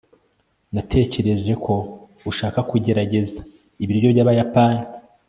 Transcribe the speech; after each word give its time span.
natekereje 0.73 1.53
ko 1.65 1.73
ushaka 2.29 2.59
kugerageza 2.69 3.39
ibiryo 3.83 4.07
byabayapani 4.13 4.81